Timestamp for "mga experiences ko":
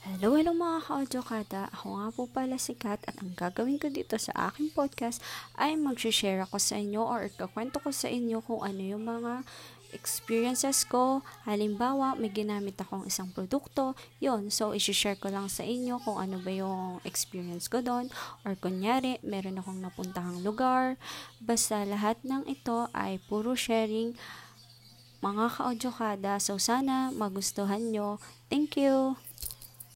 9.04-11.20